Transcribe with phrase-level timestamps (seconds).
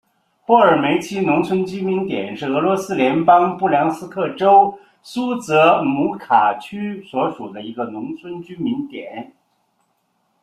[0.47, 9.31] 霍尔梅奇农村居民点是俄罗斯联邦布良斯克州苏泽姆卡区所属的一个农村居民点。